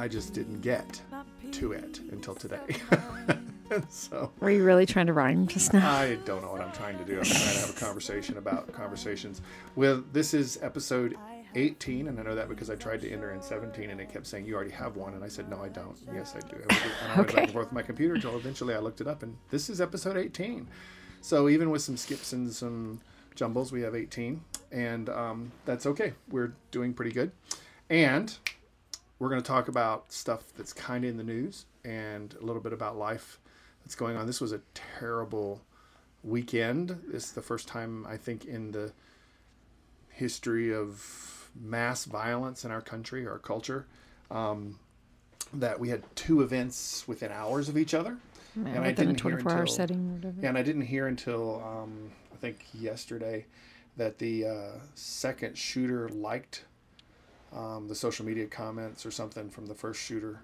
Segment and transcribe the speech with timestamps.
[0.00, 0.98] I just didn't get
[1.52, 2.58] to it until today.
[3.90, 5.92] so Were you really trying to rhyme just now?
[5.92, 7.18] I don't know what I'm trying to do.
[7.18, 9.42] I'm trying to have a conversation about conversations.
[9.76, 11.18] With this is episode
[11.54, 14.26] 18, and I know that because I tried to enter in 17, and it kept
[14.26, 15.98] saying you already have one, and I said no, I don't.
[16.14, 16.56] Yes, I do.
[16.56, 19.22] And I went back and forth with my computer until eventually I looked it up,
[19.22, 20.66] and this is episode 18.
[21.20, 23.02] So even with some skips and some
[23.34, 24.40] jumbles, we have 18,
[24.72, 26.14] and um, that's okay.
[26.30, 27.32] We're doing pretty good,
[27.90, 28.34] and
[29.20, 32.62] we're going to talk about stuff that's kind of in the news and a little
[32.62, 33.38] bit about life
[33.84, 34.26] that's going on.
[34.26, 34.60] This was a
[34.98, 35.60] terrible
[36.24, 36.98] weekend.
[37.06, 38.92] This is the first time I think in the
[40.08, 43.86] history of mass violence in our country, our culture,
[44.30, 44.78] um,
[45.52, 48.16] that we had two events within hours of each other.
[48.56, 50.36] Yeah, and I didn't hear 24 hour until- setting or whatever.
[50.40, 53.46] Yeah, and I didn't hear until um, I think yesterday
[53.96, 56.64] that the uh, second shooter liked
[57.52, 60.40] um, the social media comments or something from the first shooter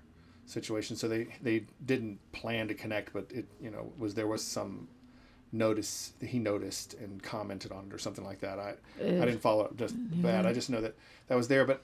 [0.47, 0.97] situation.
[0.97, 4.89] So they, they didn't plan to connect, but it you know was there was some
[5.53, 8.59] notice that he noticed and commented on it or something like that.
[8.59, 10.47] I I didn't follow up just that.
[10.47, 10.95] I just know that
[11.29, 11.65] that was there.
[11.65, 11.83] But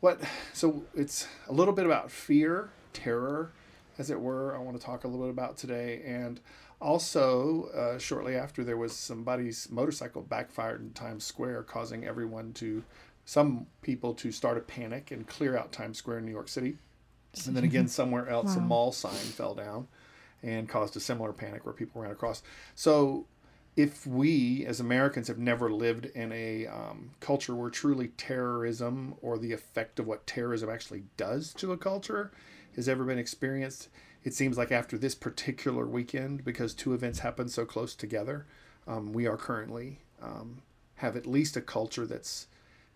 [0.00, 0.20] what
[0.52, 3.52] so it's a little bit about fear, terror,
[3.98, 4.54] as it were.
[4.56, 6.40] I want to talk a little bit about today, and
[6.80, 12.82] also uh, shortly after there was somebody's motorcycle backfired in Times Square, causing everyone to
[13.30, 16.78] some people to start a panic and clear out Times Square in New York City.
[17.46, 19.86] And then again, somewhere else, a mall sign fell down
[20.42, 22.42] and caused a similar panic where people ran across.
[22.74, 23.26] So,
[23.76, 29.38] if we as Americans have never lived in a um, culture where truly terrorism or
[29.38, 32.32] the effect of what terrorism actually does to a culture
[32.74, 33.90] has ever been experienced,
[34.24, 38.46] it seems like after this particular weekend, because two events happened so close together,
[38.88, 40.62] um, we are currently um,
[40.96, 42.48] have at least a culture that's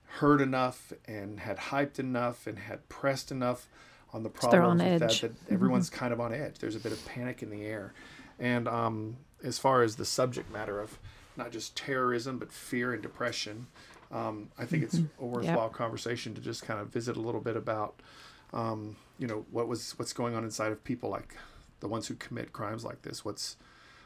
[0.06, 3.66] heard enough and had hyped enough and had pressed enough
[4.12, 5.20] on the on problems with edge.
[5.20, 6.58] that that everyone's kind of on edge.
[6.58, 7.92] There's a bit of panic in the air,
[8.38, 10.98] and um, as far as the subject matter of
[11.36, 13.66] not just terrorism but fear and depression,
[14.12, 17.56] um, I think it's a worthwhile conversation to just kind of visit a little bit
[17.56, 17.96] about,
[18.52, 21.36] um, you know, what was what's going on inside of people like
[21.80, 23.24] the ones who commit crimes like this.
[23.24, 23.56] What's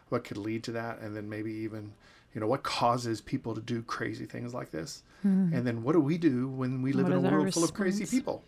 [0.09, 1.93] what could lead to that, and then maybe even
[2.39, 5.53] you know what causes people to do crazy things like this, hmm.
[5.53, 7.07] and then what do we do when we live.
[7.07, 8.45] What in a world full of crazy people?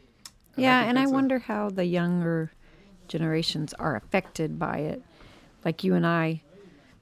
[0.54, 2.52] Yeah, think and I a- wonder how the younger
[3.08, 5.02] generations are affected by it.
[5.64, 6.42] Like you and I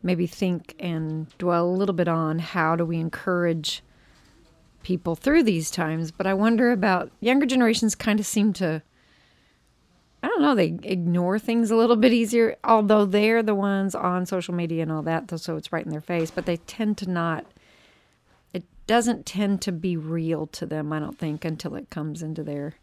[0.03, 3.83] maybe think and dwell a little bit on how do we encourage
[4.83, 8.81] people through these times, but I wonder about younger generations kind of seem to
[10.23, 14.27] I don't know, they ignore things a little bit easier, although they're the ones on
[14.27, 17.11] social media and all that, so it's right in their face, but they tend to
[17.11, 17.47] not
[18.53, 22.43] it doesn't tend to be real to them, I don't think, until it comes into
[22.43, 22.75] their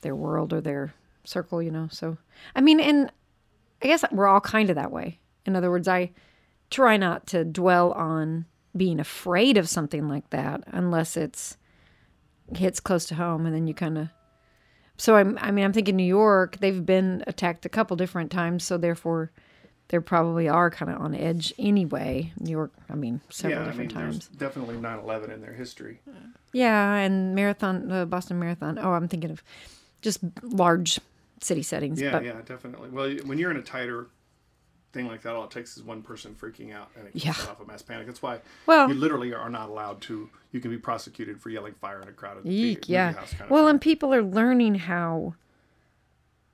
[0.00, 0.94] their world or their
[1.24, 1.88] circle, you know.
[1.90, 2.16] So,
[2.54, 3.12] I mean, and
[3.82, 5.18] I guess we're all kind of that way.
[5.44, 6.10] In other words, I
[6.70, 11.56] try not to dwell on being afraid of something like that unless it's
[12.54, 14.08] hits close to home and then you kind of
[14.98, 18.64] so I'm, I mean, I'm thinking New York, they've been attacked a couple different times,
[18.64, 19.30] so therefore
[19.88, 22.32] they probably are kind of on edge anyway.
[22.38, 24.28] New York, I mean, several yeah, I different mean, times.
[24.28, 26.00] there's definitely 9/11 in their history.
[26.52, 28.78] Yeah, and marathon, the Boston Marathon.
[28.78, 29.42] Oh, I'm thinking of
[30.02, 31.00] just large
[31.40, 32.00] city settings.
[32.00, 32.90] Yeah, but yeah, definitely.
[32.90, 34.08] Well, when you're in a tighter
[34.92, 37.32] thing like that, all it takes is one person freaking out and it can Yeah.
[37.32, 38.06] set off a mass panic.
[38.06, 40.30] That's why Well- you literally are not allowed to.
[40.52, 43.12] You can be prosecuted for yelling fire in a crowded Eek, yeah.
[43.12, 43.70] house kind of Well, thing.
[43.70, 45.34] and people are learning how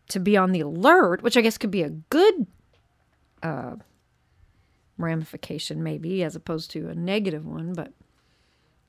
[0.09, 2.47] to be on the alert, which I guess could be a good
[3.43, 3.77] uh,
[4.99, 7.73] ramification, maybe, as opposed to a negative one.
[7.75, 7.93] But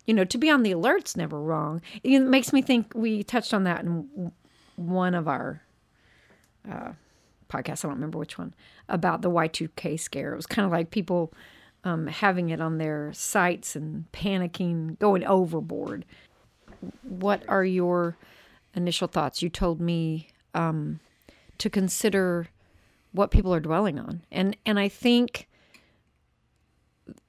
[0.06, 1.82] you know, to be on the alert's never wrong.
[2.04, 4.32] It makes me think we touched on that in
[4.76, 5.62] one of our
[6.70, 6.92] uh,
[7.50, 7.84] podcasts.
[7.84, 8.54] I don't remember which one
[8.90, 10.34] about the Y two K scare.
[10.34, 11.34] It was kind of like people
[11.84, 16.06] um, having it on their sites and panicking, going overboard.
[17.04, 18.18] What are your
[18.74, 19.42] initial thoughts?
[19.42, 21.00] You told me um,
[21.58, 22.48] to consider
[23.12, 25.48] what people are dwelling on, and and I think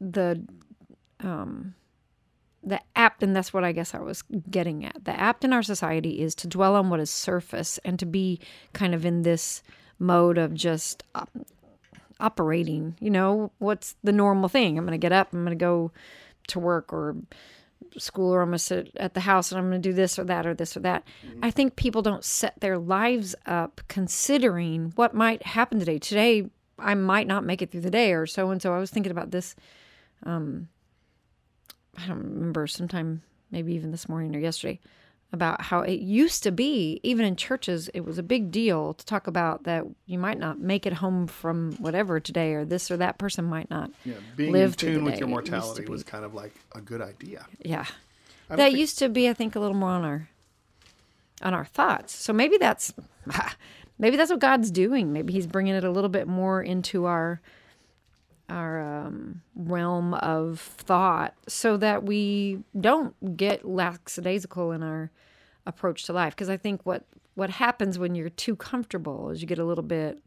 [0.01, 0.45] the
[1.21, 1.75] um,
[2.63, 5.05] the apt, and that's what I guess I was getting at.
[5.05, 8.41] The apt in our society is to dwell on what is surface and to be
[8.73, 9.63] kind of in this
[9.99, 11.31] mode of just op-
[12.21, 12.97] operating.
[13.01, 14.79] You know, what's the normal thing?
[14.79, 15.93] I'm going to get up, I'm going to go
[16.49, 17.17] to work or
[17.99, 20.19] school, or I'm going to sit at the house and I'm going to do this
[20.19, 21.05] or that or this or that.
[21.43, 25.99] I think people don't set their lives up considering what might happen today.
[25.99, 28.75] Today, I might not make it through the day, or so and so.
[28.75, 29.55] I was thinking about this.
[30.25, 30.69] Um,
[31.97, 34.79] I don't remember, sometime maybe even this morning or yesterday.
[35.33, 39.05] About how it used to be, even in churches, it was a big deal to
[39.05, 42.97] talk about that you might not make it home from whatever today, or this or
[42.97, 43.91] that person might not.
[44.05, 45.35] Yeah, being live in tune with your day.
[45.35, 47.47] It used to mortality was kind of like a good idea.
[47.63, 47.87] Yeah.
[48.49, 50.29] That think- used to be, I think, a little more on our
[51.43, 52.15] on our thoughts.
[52.15, 52.95] So maybe that's
[53.99, 55.13] maybe that's what God's doing.
[55.13, 57.41] Maybe He's bringing it a little bit more into our
[58.49, 65.11] our um, realm of thought, so that we don't get lackadaisical in our
[65.67, 66.35] approach to life.
[66.35, 67.05] Because I think what
[67.35, 70.23] what happens when you're too comfortable is you get a little bit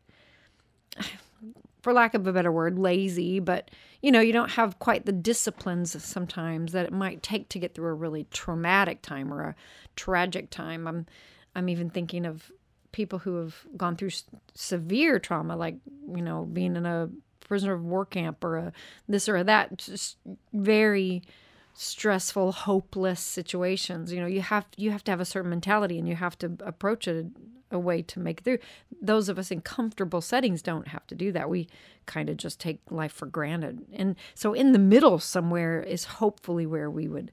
[1.81, 3.71] for lack of a better word, lazy, but
[4.01, 7.73] you know, you don't have quite the disciplines sometimes that it might take to get
[7.73, 9.55] through a really traumatic time or a
[9.95, 10.87] tragic time.
[10.87, 11.05] I'm
[11.55, 12.51] I'm even thinking of
[12.91, 14.11] people who have gone through
[14.53, 15.75] severe trauma like,
[16.15, 17.09] you know, being in a
[17.49, 18.71] prisoner of war camp or a
[19.09, 20.15] this or a that just
[20.53, 21.21] very
[21.73, 24.11] stressful, hopeless situations.
[24.11, 26.57] You know, you have you have to have a certain mentality and you have to
[26.61, 27.27] approach it
[27.71, 28.59] a way to make it through.
[29.01, 31.49] Those of us in comfortable settings don't have to do that.
[31.49, 31.67] We
[32.05, 33.85] kind of just take life for granted.
[33.93, 37.31] And so in the middle somewhere is hopefully where we would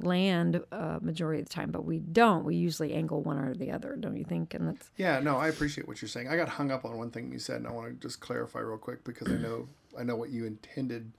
[0.00, 2.44] land uh, majority of the time, but we don't.
[2.44, 4.54] We usually angle one or the other, don't you think?
[4.54, 6.28] And that's Yeah, no, I appreciate what you're saying.
[6.28, 8.60] I got hung up on one thing you said, and I want to just clarify
[8.60, 9.68] real quick because I know
[9.98, 11.12] I know what you intended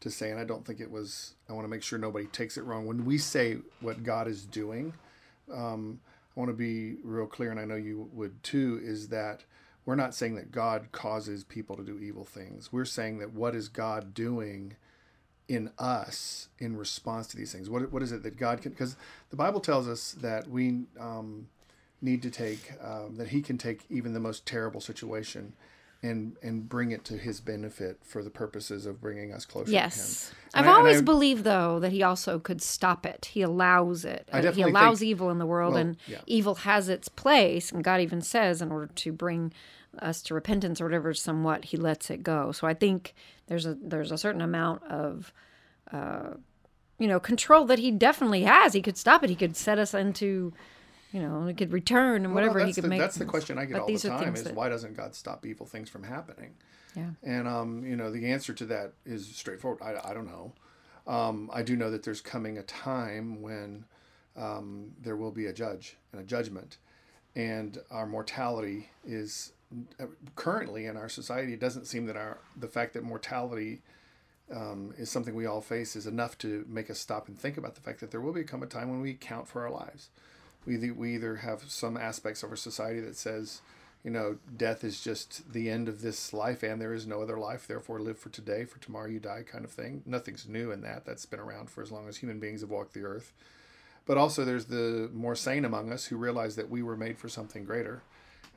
[0.00, 1.34] to say, and I don't think it was.
[1.48, 2.86] I want to make sure nobody takes it wrong.
[2.86, 4.92] When we say what God is doing,
[5.52, 6.00] um,
[6.36, 8.80] I want to be real clear, and I know you would too.
[8.82, 9.44] Is that
[9.84, 12.72] we're not saying that God causes people to do evil things.
[12.72, 14.74] We're saying that what is God doing
[15.48, 17.68] in us in response to these things?
[17.70, 18.72] What what is it that God can?
[18.72, 18.96] Because
[19.30, 20.84] the Bible tells us that we.
[20.98, 21.48] Um,
[22.02, 25.54] need to take um, that he can take even the most terrible situation
[26.02, 30.28] and and bring it to his benefit for the purposes of bringing us closer Yes.
[30.28, 30.66] to him.
[30.66, 33.30] I've I- always I- believed though that he also could stop it.
[33.32, 34.28] He allows it.
[34.30, 36.20] I Uh, he allows think- evil in the world well, and yeah.
[36.26, 39.54] evil has its place and God even says in order to bring
[40.00, 42.52] us to repentance or whatever somewhat he lets it go.
[42.52, 43.14] So I think
[43.46, 45.32] there's a there's a certain amount of
[45.92, 46.34] uh,
[46.98, 48.72] you know control that he definitely has.
[48.72, 49.30] He could stop it.
[49.30, 50.52] He could set us into
[51.12, 52.98] you know, he could return and Well, whatever he could the, make.
[52.98, 55.46] That's the question I get But all the time: is that- why doesn't God stop
[55.46, 56.54] evil things from happening?
[56.94, 57.10] Yeah.
[57.22, 59.80] And um, you know, the answer to that is straightforward.
[59.82, 60.52] I, I don't know.
[61.06, 63.84] Um, I do know that there's coming a time when
[64.36, 66.78] um, there will be a judge and a judgment,
[67.34, 69.52] and our mortality is
[70.34, 71.52] currently in our society.
[71.52, 73.82] It doesn't seem that our the fact that mortality
[74.54, 77.74] um, is something we all face is enough to make us stop and think about
[77.74, 80.08] the fact that there will become a time when we count for our lives.
[80.64, 83.60] We we either have some aspects of our society that says,
[84.04, 87.38] you know, death is just the end of this life and there is no other
[87.38, 90.02] life, therefore live for today, for tomorrow you die kind of thing.
[90.06, 91.04] Nothing's new in that.
[91.04, 93.32] That's been around for as long as human beings have walked the earth.
[94.06, 97.28] But also there's the more sane among us who realize that we were made for
[97.28, 98.02] something greater.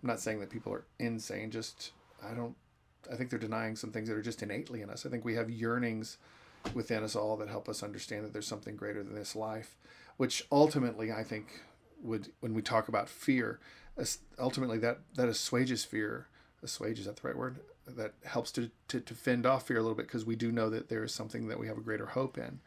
[0.01, 1.91] I'm not saying that people are insane, just
[2.23, 2.55] I don't
[3.11, 5.05] I think they're denying some things that are just innately in us.
[5.05, 6.17] I think we have yearnings
[6.73, 9.77] within us all that help us understand that there's something greater than this life,
[10.17, 11.61] which ultimately I think
[12.01, 13.59] would when we talk about fear,
[14.37, 16.27] ultimately that that assuages fear.
[16.61, 17.59] Assuage is that the right word?
[17.87, 20.69] That helps to to, to fend off fear a little bit because we do know
[20.69, 22.59] that there is something that we have a greater hope in.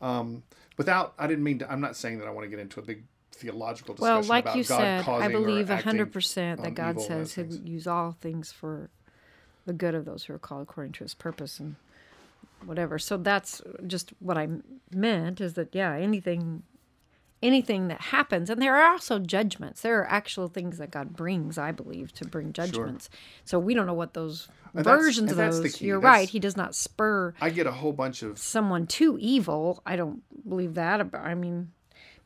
[0.00, 0.42] Um,
[0.76, 1.70] without, I didn't mean to.
[1.70, 4.44] I'm not saying that I want to get into a big theological discussion Well, like
[4.44, 8.52] about you God said, I believe hundred percent that God says He'll use all things
[8.52, 8.90] for
[9.66, 11.76] the good of those who are called according to His purpose and
[12.64, 12.98] whatever.
[12.98, 14.48] So that's just what I
[14.90, 16.62] meant is that yeah, anything,
[17.42, 19.82] anything that happens, and there are also judgments.
[19.82, 23.08] There are actual things that God brings, I believe, to bring judgments.
[23.44, 25.80] So we don't know what those And versions of those.
[25.80, 26.28] You're That's- right.
[26.28, 29.82] He does not spur I get a whole bunch of someone too evil.
[29.86, 31.00] I don't believe that.
[31.00, 31.72] About, I mean,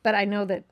[0.02, 0.64] but I know that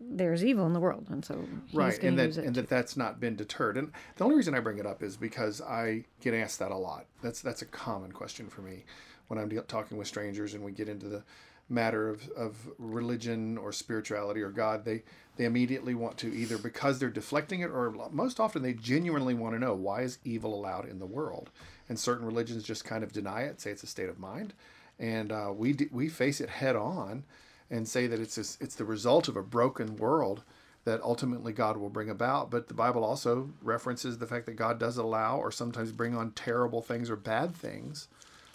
[0.00, 3.36] there's evil in the world, and so right and that and that that's not been
[3.36, 3.76] deterred.
[3.76, 6.76] And the only reason i bring it up is because i get asked that a
[6.76, 7.06] lot.
[7.22, 8.84] That's that's a common question for me
[9.28, 11.22] when i'm deal talking with strangers and we get into the
[11.68, 15.04] matter of, of religion or spirituality or god they
[15.40, 19.54] they immediately want to either because they're deflecting it or most often they genuinely want
[19.54, 21.48] to know why is evil allowed in the world?
[21.88, 24.52] And certain religions just kind of deny it say it's a state of mind.
[24.98, 27.24] And uh, we d- we face it head on
[27.70, 30.42] and say that it's this, it's the result of a broken world
[30.84, 32.50] that ultimately God will bring about.
[32.50, 36.32] But the Bible also references the fact that God does allow or sometimes bring on
[36.32, 38.08] terrible things or bad things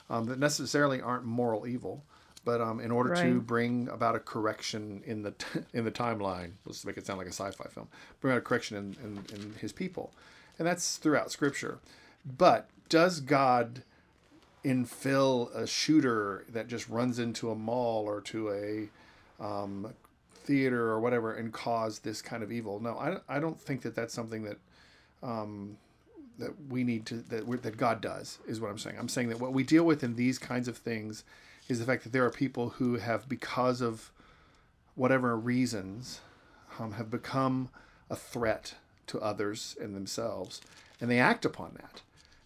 [0.10, 2.04] um, that necessarily aren't moral evil,
[2.44, 6.52] but um, in order to bring about a correction in the t- in the timeline,
[6.66, 7.88] let's make it sound like a sci-fi film,
[8.22, 10.14] bring about a correction in, in, in His people,
[10.60, 11.80] and that's throughout Scripture.
[12.26, 13.84] But does God
[14.64, 18.90] infill a shooter that just runs into a mall or to a
[19.40, 19.94] um,
[20.34, 22.80] theater or whatever and cause this kind of evil.
[22.80, 24.58] No, I, I don't think that that's something that
[25.24, 25.78] um,
[26.38, 28.98] that we need to that we that God does is what I'm saying.
[29.00, 31.24] I'm saying that what we deal with in these kinds of things
[31.68, 34.12] is the fact that there are people who have because of
[34.96, 36.22] whatever reasons
[36.80, 37.70] um, have become
[38.10, 38.76] a threat
[39.08, 40.62] to others and themselves
[41.00, 42.02] and they act upon that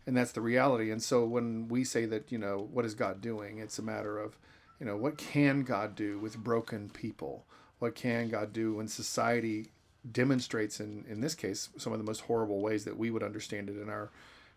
[0.06, 3.22] and that's the reality and so when we say that you know what is god
[3.22, 4.38] doing it's a matter of
[4.80, 7.46] you know what can god do with broken people
[7.80, 9.68] what can god do when society
[10.12, 13.70] demonstrates in in this case some of the most horrible ways that we would understand
[13.70, 14.10] it in our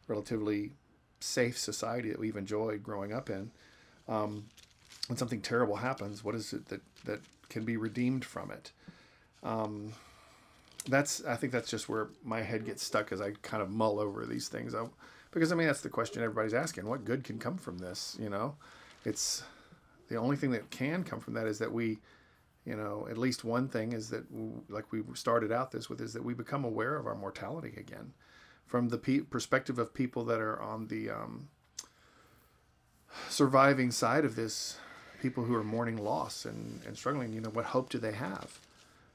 [0.08, 0.72] relatively
[1.20, 3.50] safe society that we've enjoyed growing up in
[4.08, 4.44] um,
[5.08, 8.72] when something terrible happens what is it that that can be redeemed from it
[9.42, 9.92] um,
[10.86, 14.00] that's I think that's just where my head gets stuck as I kind of mull
[14.00, 14.74] over these things.
[14.74, 14.86] I,
[15.30, 18.16] because I mean that's the question everybody's asking: what good can come from this?
[18.20, 18.56] You know,
[19.04, 19.42] it's
[20.12, 21.98] the only thing that can come from that is that we,
[22.64, 24.24] you know, at least one thing is that
[24.68, 28.12] like we started out this with is that we become aware of our mortality again,
[28.66, 31.48] from the pe- perspective of people that are on the um,
[33.28, 34.78] surviving side of this,
[35.20, 37.32] people who are mourning loss and and struggling.
[37.32, 38.60] You know, what hope do they have?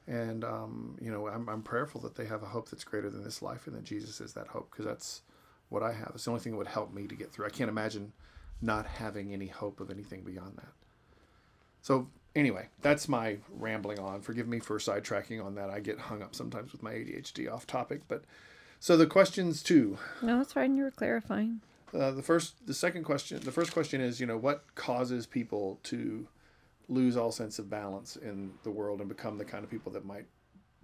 [0.08, 3.22] and um, you know I'm, I'm prayerful that they have a hope that's greater than
[3.22, 5.22] this life and that jesus is that hope because that's
[5.68, 7.50] what i have it's the only thing that would help me to get through i
[7.50, 8.12] can't imagine
[8.60, 10.72] not having any hope of anything beyond that
[11.82, 16.22] so anyway that's my rambling on forgive me for sidetracking on that i get hung
[16.22, 18.24] up sometimes with my adhd off topic but
[18.80, 20.76] so the questions too No, that's fine.
[20.76, 21.60] You were clarifying.
[21.92, 25.80] uh, the first the second question the first question is you know what causes people
[25.84, 26.28] to
[26.88, 30.04] lose all sense of balance in the world and become the kind of people that
[30.04, 30.26] might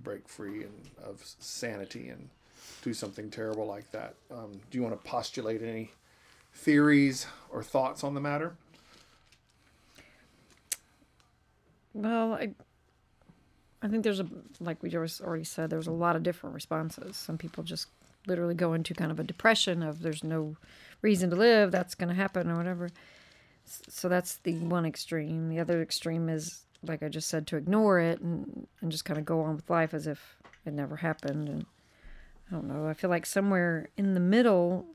[0.01, 2.29] break free and of sanity and
[2.83, 4.15] do something terrible like that.
[4.31, 5.93] Um, do you want to postulate any
[6.53, 8.57] theories or thoughts on the matter?
[11.95, 12.51] Well, I,
[13.81, 14.27] I think there's a
[14.61, 15.71] like we just already said.
[15.71, 17.17] There's a lot of different responses.
[17.17, 17.89] Some people just
[18.27, 20.57] literally go into kind of a depression of there's no
[21.03, 21.71] reason to live.
[21.71, 22.91] That's going to happen or whatever.
[23.65, 25.49] So that's the one extreme.
[25.49, 29.19] The other extreme is like I just said to ignore it and and just kind
[29.19, 30.37] of go on with life as if
[30.67, 31.49] it never happened.
[31.49, 31.67] And
[32.51, 32.89] I don't know.
[32.89, 34.87] I feel like somewhere in the middle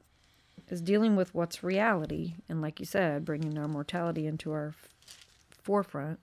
[0.67, 4.89] is dealing with what's reality and like you said, bringing our mortality into our f-
[5.49, 6.19] forefront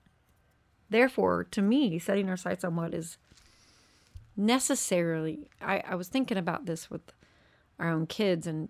[0.90, 3.16] therefore to me setting our sights on what is
[4.36, 7.12] necessarily I, I was thinking about this with
[7.78, 8.68] our own kids and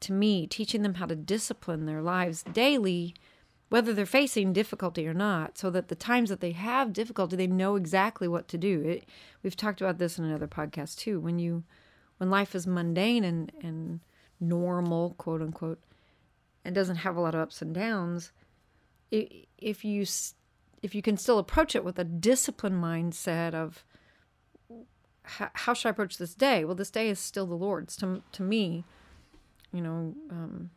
[0.00, 3.14] to me teaching them how to discipline their lives daily
[3.74, 7.46] whether they're facing difficulty or not so that the times that they have difficulty they
[7.46, 8.82] know exactly what to do.
[8.82, 9.04] It,
[9.42, 11.18] we've talked about this in another podcast too.
[11.18, 11.64] When you
[12.18, 13.98] when life is mundane and and
[14.38, 15.80] normal quote unquote
[16.64, 18.30] and doesn't have a lot of ups and downs
[19.10, 20.04] if you
[20.84, 23.84] if you can still approach it with a disciplined mindset of
[25.22, 26.62] how, should I approach this day?
[26.66, 27.96] Well, this day is still the Lord's.
[27.96, 28.84] To to me,
[29.72, 30.70] you know, um,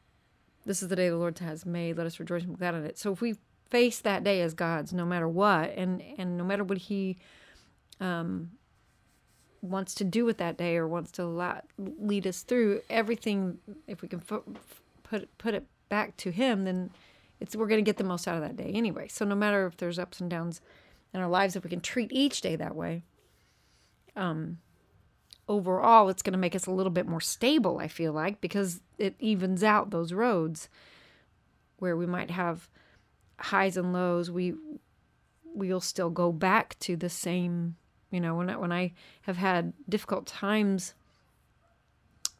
[0.65, 1.97] this is the day the Lord has made.
[1.97, 2.97] Let us rejoice and be glad in it.
[2.97, 3.35] So if we
[3.69, 7.17] face that day as God's, no matter what, and and no matter what He
[7.99, 8.51] um,
[9.61, 11.25] wants to do with that day or wants to
[11.77, 14.45] lead us through everything, if we can put
[15.37, 16.91] put it back to Him, then
[17.39, 19.07] it's we're going to get the most out of that day anyway.
[19.07, 20.61] So no matter if there's ups and downs
[21.13, 23.03] in our lives, if we can treat each day that way,
[24.15, 24.57] um,
[25.47, 27.77] overall, it's going to make us a little bit more stable.
[27.79, 30.69] I feel like because it evens out those roads
[31.77, 32.69] where we might have
[33.39, 34.29] highs and lows.
[34.31, 34.55] We
[35.53, 37.75] we'll still go back to the same.
[38.11, 40.93] You know, when I, when I have had difficult times,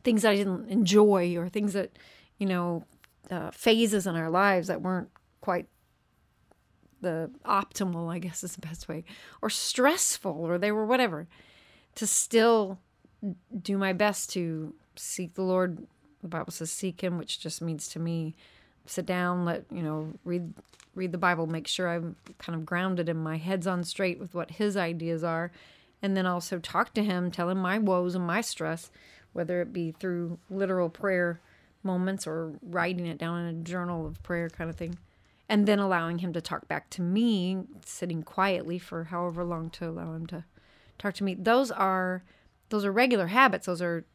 [0.04, 1.92] things I didn't enjoy or things that
[2.38, 2.86] you know
[3.30, 5.10] uh, phases in our lives that weren't
[5.42, 5.68] quite
[7.02, 9.04] the optimal, I guess is the best way,
[9.42, 11.28] or stressful, or they were whatever,
[11.96, 12.80] to still
[13.62, 15.86] do my best to seek the Lord.
[16.22, 18.36] The Bible says seek Him, which just means to me
[18.86, 20.54] sit down, let you know, read
[20.96, 24.34] read the Bible, make sure I'm kind of grounded and my head's on straight with
[24.34, 25.52] what His ideas are,
[26.02, 28.90] and then also talk to Him, tell Him my woes and my stress,
[29.34, 31.40] whether it be through literal prayer
[31.88, 34.98] moments or writing it down in a journal of prayer kind of thing.
[35.50, 39.88] And then allowing him to talk back to me sitting quietly for however long to
[39.88, 40.44] allow him to
[41.00, 41.34] talk to me.
[41.36, 42.24] Those are
[42.70, 43.66] those are regular habits.
[43.66, 44.06] Those are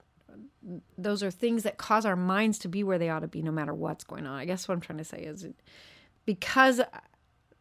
[0.97, 3.51] those are things that cause our minds to be where they ought to be no
[3.51, 4.39] matter what's going on.
[4.39, 5.47] I guess what i'm trying to say is
[6.25, 6.81] because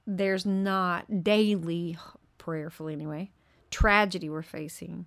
[0.06, 1.98] there's not daily
[2.38, 3.30] prayerfully anyway
[3.70, 5.06] tragedy we're facing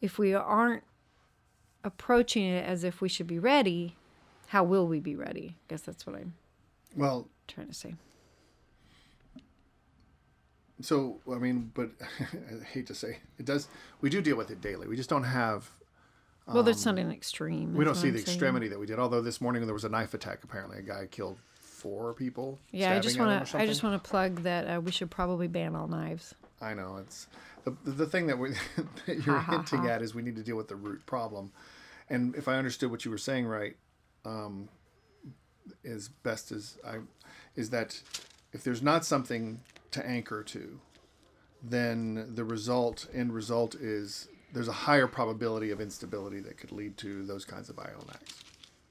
[0.00, 0.82] if we aren't
[1.84, 3.96] approaching it as if we should be ready
[4.52, 6.34] how will we be ready i guess that's what i'm
[6.96, 7.94] Well, trying to say
[10.80, 13.68] so I mean, but I hate to say it does.
[14.00, 14.88] We do deal with it daily.
[14.88, 15.70] We just don't have.
[16.46, 17.70] well, that's not an extreme.
[17.70, 18.28] Um, We don't see the saying.
[18.28, 18.98] extremity that we did.
[18.98, 20.40] Although this morning there was a knife attack.
[20.42, 22.58] Apparently, a guy killed four people.
[22.72, 23.58] Yeah, I just stabbing at him or want to.
[23.58, 26.34] I just want to plug that uh, we should probably ban all knives.
[26.60, 27.28] I know it's
[27.64, 28.50] the the thing that, we,
[29.06, 31.52] that you're hinting at is we need to deal with the root problem,
[32.10, 33.76] and if I understood what you were saying right,
[34.24, 34.68] um,
[35.84, 36.98] as best as I,
[37.56, 38.00] is that
[38.52, 39.60] if there's not something
[39.92, 40.80] to anchor to,
[41.62, 46.96] then the result end result is there's a higher probability of instability that could lead
[46.98, 48.10] to those kinds of violent.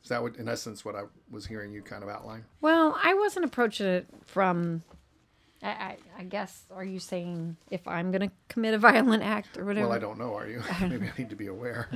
[0.03, 2.45] Is that what, in essence, what I was hearing you kind of outline?
[2.59, 4.83] Well, I wasn't approaching it from.
[5.63, 6.65] I, I, I guess.
[6.71, 9.87] Are you saying if I'm going to commit a violent act or whatever?
[9.87, 10.35] Well, I don't know.
[10.35, 10.63] Are you?
[10.81, 11.87] Maybe I need to be aware.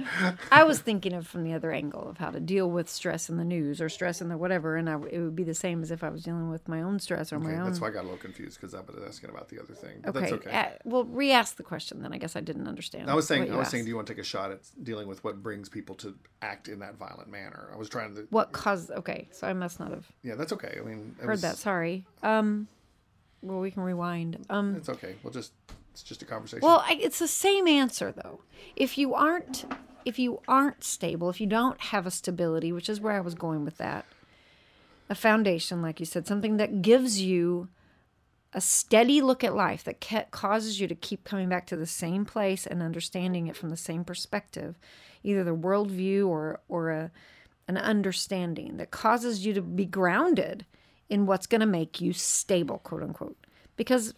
[0.52, 3.38] I was thinking of from the other angle of how to deal with stress in
[3.38, 5.90] the news or stress in the whatever, and I, it would be the same as
[5.90, 7.66] if I was dealing with my own stress or my Okay, own.
[7.66, 10.02] that's why I got a little confused because I was asking about the other thing.
[10.04, 10.20] But okay.
[10.20, 10.52] that's okay.
[10.52, 12.14] uh, well, re-ask the question then.
[12.14, 13.10] I guess I didn't understand.
[13.10, 15.08] I was saying, I was saying, do you want to take a shot at dealing
[15.08, 17.70] with what brings people to act in that violent manner?
[17.74, 18.28] I was trying to.
[18.30, 18.92] what caused?
[18.92, 20.78] Okay, so I must not have Yeah, that's okay.
[20.80, 21.58] I mean, it heard was- that.
[21.58, 22.06] Sorry.
[22.22, 22.68] Um,
[23.46, 24.46] well, we can rewind.
[24.50, 25.16] Um, It's okay.
[25.24, 25.54] We'll just.
[25.92, 26.68] It's just a conversation.
[26.68, 28.42] Well, I, it's the same answer though.
[28.76, 29.66] If you aren't
[30.04, 33.34] if you aren't stable, if you don't have a stability, which is where I was
[33.34, 34.06] going with that,
[35.10, 37.70] a foundation, like you said, something that gives you
[38.54, 41.86] a steady look at life that ca- causes you to keep coming back to the
[41.88, 44.78] same place and understanding it from the same perspective,
[45.24, 47.12] either the worldview or or a
[47.68, 50.66] an understanding that causes you to be grounded
[51.10, 53.38] in what's going to make you stable, quote unquote.
[53.78, 54.14] Because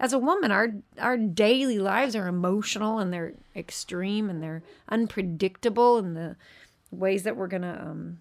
[0.00, 5.98] as a woman, our our daily lives are emotional and they're extreme and they're unpredictable
[5.98, 6.36] in the
[6.90, 8.18] ways that we're gonna um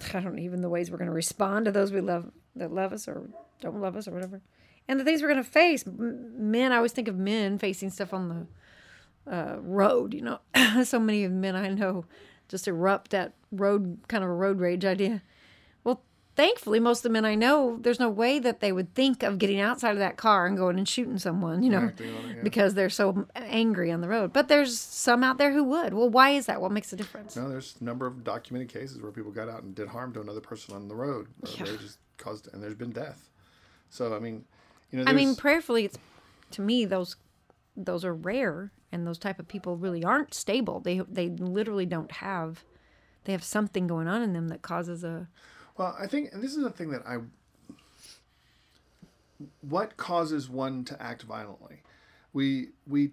[0.14, 3.08] I don't even the ways we're gonna respond to those we love that love us
[3.08, 3.28] or
[3.60, 4.40] don't love us or whatever.
[4.86, 5.84] And the things we're gonna face.
[5.86, 8.28] M- Men, I always think of men facing stuff on
[9.26, 10.14] the uh, road.
[10.14, 10.38] You know,
[10.84, 12.04] so many of men I know
[12.48, 15.22] just erupt at road kind of a road rage idea.
[16.38, 19.38] Thankfully, most of the men I know, there's no way that they would think of
[19.38, 21.64] getting outside of that car and going and shooting someone.
[21.64, 22.42] You know, Acting on it, yeah.
[22.44, 24.32] because they're so angry on the road.
[24.32, 25.94] But there's some out there who would.
[25.94, 26.60] Well, why is that?
[26.60, 27.34] What makes a difference?
[27.34, 30.20] no, there's a number of documented cases where people got out and did harm to
[30.20, 31.26] another person on the road.
[31.42, 31.64] Or Yeah.
[31.64, 33.30] They just caused, and there's been death.
[33.90, 34.44] So I mean,
[34.92, 35.98] you know, I mean, prayerfully, it's
[36.52, 37.16] to me those
[37.76, 40.78] those are rare, and those type of people really aren't stable.
[40.78, 42.62] They they literally don't have.
[43.24, 45.26] They have something going on in them that causes a.
[45.78, 47.18] Well, I think, and this is the thing that I.
[49.60, 51.82] What causes one to act violently?
[52.32, 53.12] We we.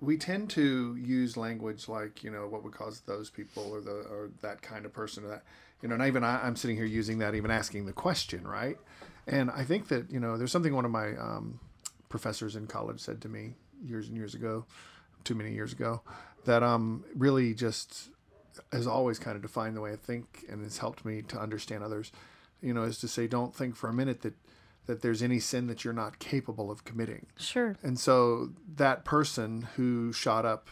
[0.00, 3.90] We tend to use language like you know what would cause those people or the
[3.90, 5.42] or that kind of person or that
[5.82, 8.78] you know and even I, I'm sitting here using that even asking the question right,
[9.26, 11.58] and I think that you know there's something one of my um,
[12.08, 14.66] professors in college said to me years and years ago,
[15.24, 16.02] too many years ago,
[16.44, 18.10] that um really just
[18.72, 21.82] has always kind of defined the way I think and has helped me to understand
[21.82, 22.12] others,
[22.60, 24.34] you know, is to say don't think for a minute that
[24.86, 27.26] that there's any sin that you're not capable of committing.
[27.36, 27.76] Sure.
[27.82, 30.70] And so that person who shot up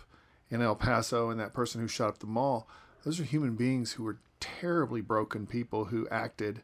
[0.51, 2.67] in El Paso and that person who shot up the mall,
[3.05, 6.63] those are human beings who were terribly broken people who acted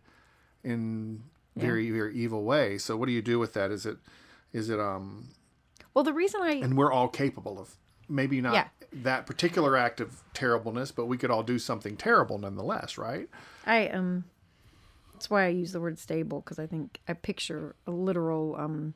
[0.65, 1.25] in
[1.57, 2.79] very very evil way.
[2.79, 3.71] So what do you do with that?
[3.71, 3.99] Is it
[4.53, 5.29] is it um
[5.93, 7.77] Well, the reason I and we're all capable of
[8.09, 8.69] maybe not Yeah.
[8.93, 13.29] That particular act of terribleness, but we could all do something terrible nonetheless, right?
[13.67, 14.25] I um
[15.15, 18.95] that's why I use the word stable because I think I picture a literal um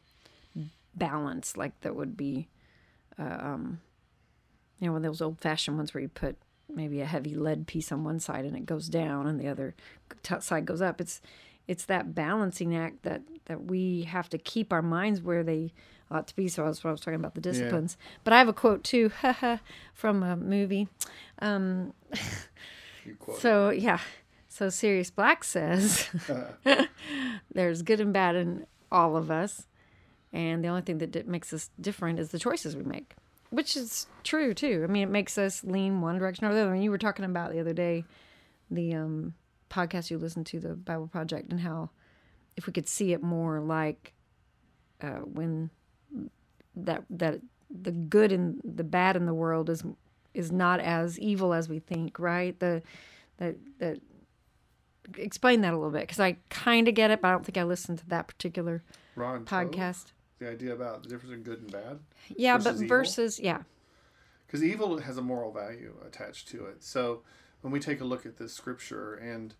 [0.94, 2.48] balance like that would be
[3.18, 3.80] uh, um
[4.80, 6.36] you know one of those old fashioned ones where you put
[6.74, 9.74] maybe a heavy lead piece on one side and it goes down and the other
[10.22, 11.20] t- side goes up it's
[11.68, 15.72] it's that balancing act that that we have to keep our minds where they
[16.10, 18.48] ought to be so that's what I was talking about the disciplines but I have
[18.48, 19.10] a quote too
[19.94, 20.88] from a movie
[23.18, 23.40] quote.
[23.40, 23.98] so yeah.
[24.48, 26.08] So Sirius Black says
[27.52, 29.66] there's good and bad in all of us,
[30.32, 33.14] and the only thing that makes us different is the choices we make,
[33.50, 34.82] which is true too.
[34.82, 36.70] I mean, it makes us lean one direction or the other.
[36.70, 38.04] I mean, you were talking about the other day
[38.70, 39.34] the um,
[39.70, 41.90] podcast you listened to, the Bible Project, and how
[42.56, 44.12] if we could see it more like
[45.00, 45.70] uh, when
[46.74, 47.40] that that
[47.70, 49.82] the good and the bad in the world is
[50.34, 52.58] is not as evil as we think, right?
[52.60, 52.82] The
[53.38, 54.00] that that
[55.16, 57.58] explain that a little bit because I kind of get it, but I don't think
[57.58, 58.82] I listened to that particular
[59.14, 60.12] Ron podcast.
[60.38, 62.00] the idea about the difference in good and bad.
[62.36, 62.88] Yeah, versus but evil?
[62.88, 63.62] versus yeah,
[64.46, 66.82] Because evil has a moral value attached to it.
[66.82, 67.22] So
[67.60, 69.54] when we take a look at this scripture and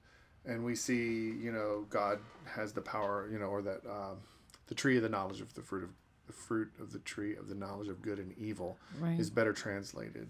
[0.47, 4.17] and we see, you know, God has the power, you know, or that um,
[4.69, 5.91] the tree of the knowledge of the fruit of
[6.27, 9.19] the fruit of the tree of the knowledge of good and evil Right.
[9.19, 10.29] is better translated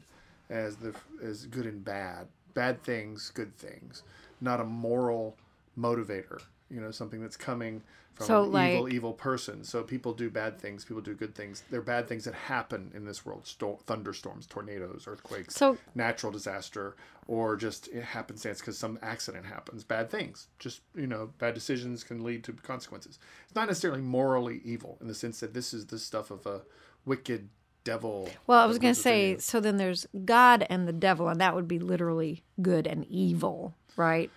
[0.50, 4.02] as the as good and bad, bad things, good things,
[4.40, 5.36] not a moral
[5.78, 6.40] motivator.
[6.70, 7.82] You know, something that's coming
[8.16, 9.62] from So, an evil, like- evil person.
[9.62, 11.62] So people do bad things, people do good things.
[11.70, 16.96] They're bad things that happen in this world: Sto- thunderstorms, tornadoes, earthquakes, So natural disaster,
[17.28, 19.84] or just it happenstance because some accident happens.
[19.84, 23.18] Bad things, just you know, bad decisions can lead to consequences.
[23.44, 26.62] It's not necessarily morally evil in the sense that this is the stuff of a
[27.04, 27.50] wicked
[27.84, 28.28] devil.
[28.46, 31.54] Well, I was going to say, so then there's God and the devil, and that
[31.54, 34.30] would be literally good and evil, right?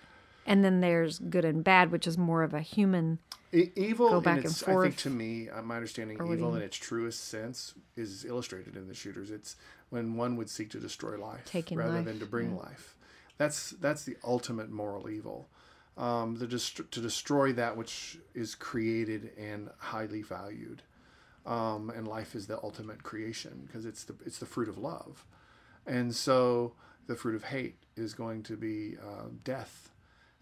[0.46, 3.18] And then there's good and bad, which is more of a human.
[3.52, 6.62] E- evil, go back and its, I think to me, uh, my understanding, evil in
[6.62, 9.30] its truest sense is illustrated in the shooters.
[9.30, 9.56] It's
[9.88, 12.94] when one would seek to destroy life Taking rather life, than to bring life.
[13.38, 15.48] That's that's the ultimate moral evil.
[15.96, 20.82] Um, the dest- to destroy that which is created and highly valued,
[21.44, 25.24] um, and life is the ultimate creation because it's the it's the fruit of love,
[25.86, 26.74] and so
[27.08, 29.89] the fruit of hate is going to be uh, death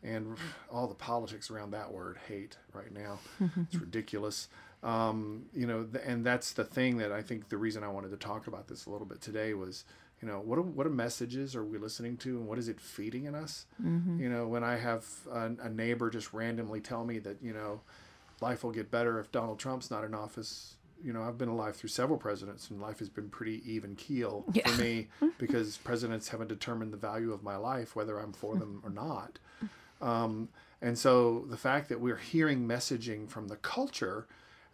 [0.03, 0.37] and
[0.71, 3.19] all the politics around that word hate right now
[3.67, 4.49] it's ridiculous.
[4.83, 8.11] Um, you know th- and that's the thing that i think the reason i wanted
[8.13, 9.85] to talk about this a little bit today was
[10.23, 13.35] you know what what messages are we listening to and what is it feeding in
[13.35, 13.67] us?
[13.83, 17.81] You know when i have a, a neighbor just randomly tell me that you know
[18.41, 20.77] life will get better if donald trump's not in office.
[21.03, 24.45] You know i've been alive through several presidents and life has been pretty even keel
[24.53, 24.69] Yeah.
[24.69, 25.09] for me
[25.39, 29.41] because presidents haven't determined the value of my life whether i'm for them or not
[30.01, 30.49] um,
[30.81, 34.27] and so the fact that we're hearing messaging from the culture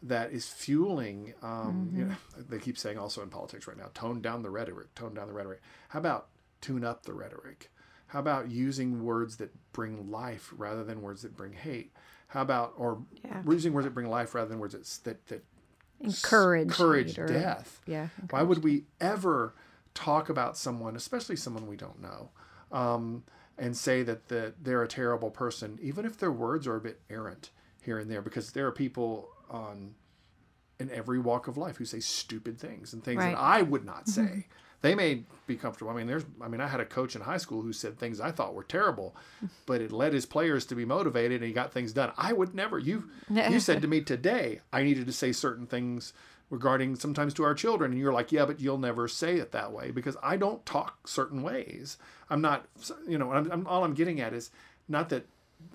[0.03, 2.15] that is fueling, um, you know,
[2.49, 5.33] they keep saying also in politics right now, tone down the rhetoric, tone down the
[5.33, 5.61] rhetoric.
[5.89, 6.29] How about
[6.61, 7.71] tune up the rhetoric?
[8.09, 11.93] How about using words that bring life rather than words that bring hate?
[12.29, 13.43] How about, or Yeah.
[13.49, 15.45] using words that bring life rather than words that, that, that
[16.01, 16.63] Encourage.
[16.69, 17.81] encourage or- death?
[17.87, 18.09] Yeah.
[18.31, 19.55] Why would we ever
[19.95, 22.31] talk about someone, especially someone we don't know,
[22.73, 23.23] um,
[23.59, 27.01] and say that the, they're a terrible person, even if their words are a bit
[27.09, 27.51] errant
[27.83, 28.23] here and there?
[28.23, 29.95] Because there are people on
[30.81, 33.31] in every walk of life who say stupid things and things Right.
[33.31, 34.27] that I would not mm-hmm.
[34.27, 34.47] say.
[34.83, 35.91] They may be comfortable.
[35.91, 36.27] I mean, there's.
[36.43, 38.65] I mean, I had a coach in high school who said things I thought were
[38.65, 39.17] terrible,
[39.67, 42.13] but it led his players to be motivated, and he got things done.
[42.19, 42.79] I would never.
[42.79, 46.13] You you said to me today I needed to say certain things
[46.51, 49.73] regarding sometimes to our children, and you're like, yeah, but you'll never say it that
[49.73, 51.97] way because I don't talk certain ways.
[52.31, 52.67] I'm not.
[53.09, 54.51] You know, I'm, I'm, all I'm getting at is
[54.89, 55.27] not that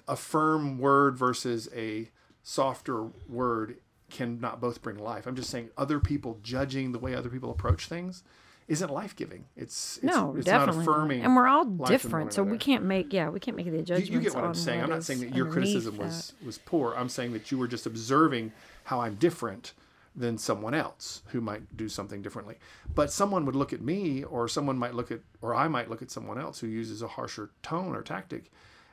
[0.07, 2.09] a firm word versus a
[2.43, 3.77] softer word
[4.09, 5.27] can not both bring life.
[5.27, 8.23] I'm just saying other people judging the way other people approach things
[8.67, 9.45] isn't life giving.
[9.55, 10.85] It's, it's No, it's definitely.
[10.85, 11.23] not affirming.
[11.23, 13.65] And we're all life in one different, so we can't make yeah we can't make
[13.65, 14.09] the You, judgments.
[14.11, 14.81] you get what I'm saying.
[14.81, 16.93] I'm not saying that your criticism was was poor.
[16.95, 18.51] I'm saying that you were just observing
[18.85, 19.73] how I'm different
[20.19, 22.57] than someone else who might do something differently.
[22.93, 26.01] But someone would look at me, or someone might look at, or I might look
[26.01, 28.51] at someone else who uses a harsher tone or tactic,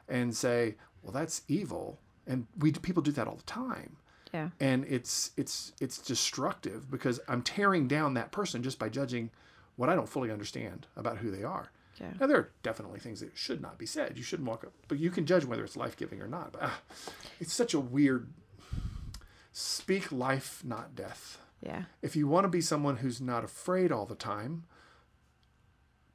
[0.09, 3.97] and say, "Well, that's evil." And we people do that all the time.
[4.33, 4.51] Yeah.
[4.61, 9.31] and it's it's it's destructive because I'm tearing down that person just by judging
[9.77, 11.71] what I don't fully understand about who they are.
[12.01, 12.13] Yeah.
[12.21, 14.19] Now there are definitely things that should not be said.
[14.19, 16.53] You shouldn't walk up, but you can judge whether it's life giving or not.
[16.53, 16.81] But ah,
[17.41, 18.29] it's such a weird.
[19.59, 21.39] Speak life, not death.
[21.63, 21.85] Yeah.
[22.03, 24.65] If you want to be someone who's not afraid all the time,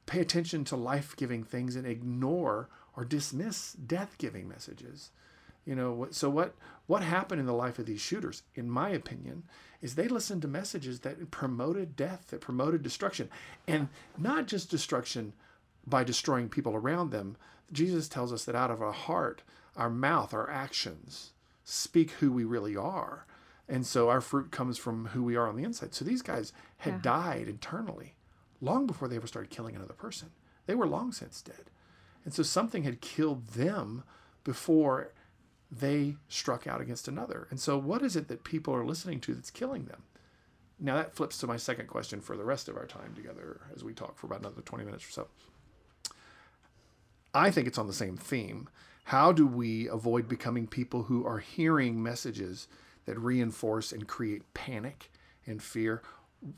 [0.05, 5.09] pay attention to life giving things and ignore or dismiss death giving messages.
[5.65, 6.53] You know, so what
[6.85, 9.41] what happened in the life of these shooters, in my opinion,
[9.81, 13.27] is they listened to messages that promoted death, that promoted destruction,
[13.67, 13.87] and
[14.19, 15.33] not just destruction
[15.87, 17.37] by destroying people around them.
[17.71, 19.41] Jesus tells us that out of our heart,
[19.75, 21.31] our mouth, our actions
[21.63, 23.25] speak who we really are.
[23.67, 25.93] And so our fruit comes from who we are on the inside.
[25.93, 27.01] So these guys had Yeah.
[27.01, 28.15] died internally
[28.59, 30.31] long before they ever started killing another person.
[30.65, 31.69] They were long since dead.
[32.25, 34.03] And so something had killed them
[34.43, 35.13] before
[35.71, 37.47] they struck out against another.
[37.49, 40.03] And so what is it that people are listening to that's killing them?
[40.77, 43.83] Now that flips to my second question for the rest of our time together as
[43.83, 45.27] we talk for about another 20 minutes or so.
[47.33, 48.67] I think it's on the same theme.
[49.05, 52.67] How do we avoid becoming people who are hearing messages
[53.11, 55.11] that reinforce and create panic
[55.45, 56.01] and fear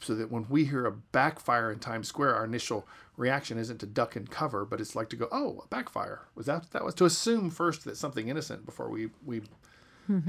[0.01, 2.87] so that when we hear a backfire in Times Square, our initial
[3.17, 6.45] reaction isn't to duck and cover, but it's like to go, "Oh, a backfire was
[6.45, 6.69] that?
[6.69, 9.41] That was to assume first that something innocent before we we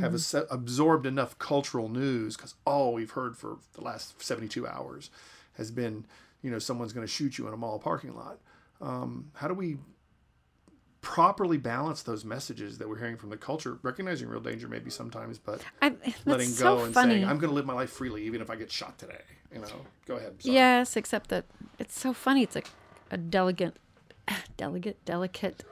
[0.00, 4.66] have as- absorbed enough cultural news because all we've heard for the last seventy two
[4.66, 5.10] hours
[5.58, 6.06] has been,
[6.40, 8.38] you know, someone's going to shoot you in a mall parking lot.
[8.80, 9.76] Um, how do we
[11.04, 15.38] properly balance those messages that we're hearing from the culture, recognizing real danger maybe sometimes,
[15.38, 17.14] but I, letting so go and funny.
[17.14, 19.20] saying, I'm going to live my life freely, even if I get shot today.
[19.52, 19.66] You know,
[20.06, 20.42] go ahead.
[20.42, 20.54] Sorry.
[20.54, 21.44] Yes, except that
[21.78, 22.42] it's so funny.
[22.42, 22.68] It's like
[23.10, 23.76] a delicate,
[24.56, 25.62] delicate, delicate.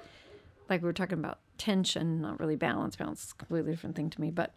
[0.69, 2.95] Like we were talking about tension, not really balance.
[2.95, 4.55] Balance is a completely different thing to me, but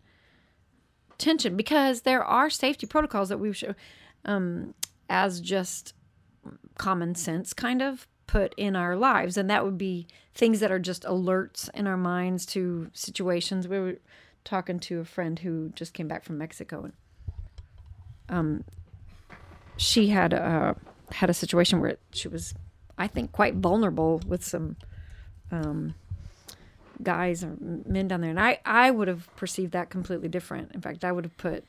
[1.17, 3.75] tension because there are safety protocols that we should,
[4.25, 4.73] um,
[5.09, 5.93] as just
[6.77, 10.79] common sense, kind of put in our lives, and that would be things that are
[10.79, 13.67] just alerts in our minds to situations.
[13.67, 13.95] We were
[14.43, 16.93] talking to a friend who just came back from Mexico, and
[18.29, 18.63] um,
[19.77, 20.75] she had a
[21.11, 22.53] had a situation where she was,
[22.97, 24.75] I think, quite vulnerable with some
[25.51, 25.93] um,
[27.03, 30.73] guys or men down there, and I I would have perceived that completely different.
[30.73, 31.65] In fact, I would have put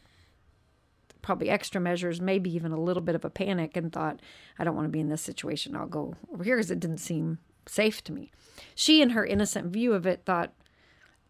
[1.27, 4.21] probably extra measures, maybe even a little bit of a panic, and thought,
[4.61, 5.75] I don't want to be in this situation.
[5.75, 8.31] I'll go over here because it didn't seem safe to me.
[8.77, 10.53] She, in her innocent view of it, thought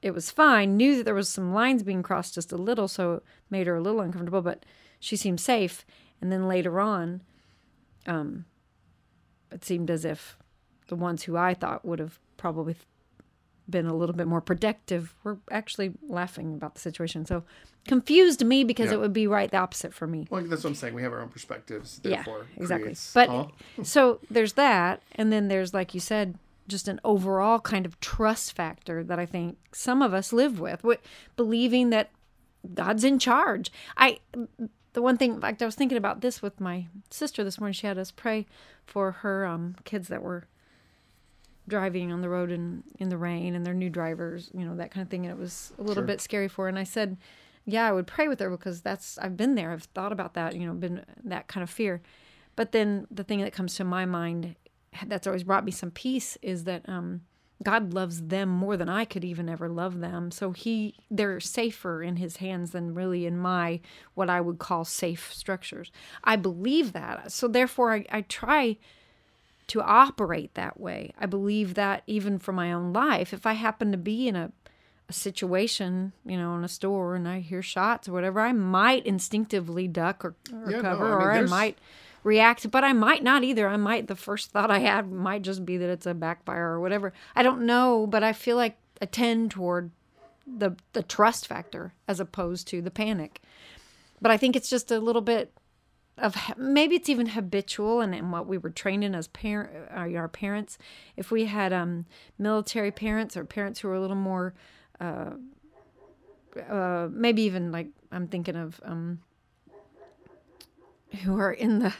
[0.02, 3.14] it was fine, knew that there was some lines being crossed just a little, so
[3.14, 4.66] it made her a little uncomfortable, but
[5.00, 5.86] she seemed safe.
[6.20, 7.22] And then later on,
[8.06, 8.44] um,
[9.50, 10.36] it seemed as if
[10.88, 12.76] the ones who I thought would have probably
[13.68, 17.26] been a little bit more protective were actually laughing about the situation.
[17.26, 17.42] So
[17.86, 18.94] confused me because Yeah.
[18.94, 20.26] it would be right the opposite for me.
[20.30, 20.94] Well, that's what I'm saying.
[20.94, 22.00] We have our own perspectives.
[22.04, 22.24] Yeah,
[22.56, 22.84] exactly.
[22.84, 23.46] creates- But Huh?
[23.82, 28.52] so there's that, and then there's like you said, just an overall kind of trust
[28.52, 30.98] factor that I think some of us live with, wi-
[31.36, 32.10] believing that
[32.74, 33.70] God's in charge.
[33.96, 34.18] I
[34.94, 37.74] the one thing, in fact, I was thinking about this with my sister this morning.
[37.74, 38.46] She had us pray
[38.86, 40.46] for her um, kids that were
[41.68, 44.90] driving on the road in in the rain and their new drivers, you know, that
[44.90, 45.26] kind of thing.
[45.26, 46.04] And it was a little Sure.
[46.04, 46.68] bit scary for her.
[46.68, 47.16] And I said,
[47.64, 49.72] yeah, I would pray with her because that's I've been there.
[49.72, 50.54] I've thought about that.
[50.54, 52.00] You know, been that kind of fear.
[52.54, 54.54] But then the thing that comes to my mind
[55.06, 57.20] that's always brought me some peace is that um,
[57.62, 60.30] God loves them more than I could even ever love them.
[60.30, 63.80] So he they're safer in his hands than really in my
[64.14, 65.90] what I would call safe structures.
[66.24, 67.32] I believe that.
[67.32, 68.78] So therefore I, I try
[69.68, 71.12] to operate that way.
[71.18, 73.32] I believe that even for my own life.
[73.32, 74.52] If I happen to be in a
[75.08, 79.06] a situation, you know, in a store and I hear shots or whatever, I might
[79.06, 81.78] instinctively duck or, or Yeah, no, cover, I mean, or I might
[82.24, 83.68] react, but I might not either.
[83.68, 86.80] I might, the first thought I had might just be that it's a backfire or
[86.80, 87.12] whatever.
[87.36, 89.92] I don't know, but I feel like I tend toward
[90.46, 93.40] the the trust factor as opposed to the panic.
[94.20, 95.52] But I think it's just a little bit
[96.18, 100.16] of maybe it's even habitual and, and what we were trained in as parent our,
[100.16, 100.78] our parents.
[101.16, 102.06] If we had um,
[102.38, 104.54] military parents or parents who were a little more,
[105.00, 105.32] uh,
[106.70, 109.20] uh, maybe even like I'm thinking of um,
[111.22, 111.94] who are in the